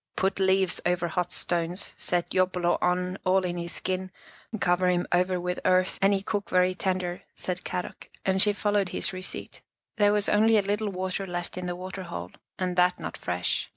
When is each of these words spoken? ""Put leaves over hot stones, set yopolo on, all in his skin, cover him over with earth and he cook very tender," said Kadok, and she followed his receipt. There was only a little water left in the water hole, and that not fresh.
""Put 0.16 0.38
leaves 0.38 0.82
over 0.84 1.08
hot 1.08 1.32
stones, 1.32 1.92
set 1.96 2.34
yopolo 2.34 2.76
on, 2.82 3.16
all 3.24 3.42
in 3.46 3.56
his 3.56 3.72
skin, 3.72 4.10
cover 4.60 4.88
him 4.90 5.06
over 5.12 5.40
with 5.40 5.60
earth 5.64 5.98
and 6.02 6.12
he 6.12 6.20
cook 6.22 6.50
very 6.50 6.74
tender," 6.74 7.22
said 7.34 7.64
Kadok, 7.64 8.10
and 8.22 8.42
she 8.42 8.52
followed 8.52 8.90
his 8.90 9.14
receipt. 9.14 9.62
There 9.96 10.12
was 10.12 10.28
only 10.28 10.58
a 10.58 10.60
little 10.60 10.90
water 10.90 11.26
left 11.26 11.56
in 11.56 11.64
the 11.64 11.74
water 11.74 12.02
hole, 12.02 12.32
and 12.58 12.76
that 12.76 13.00
not 13.00 13.16
fresh. 13.16 13.70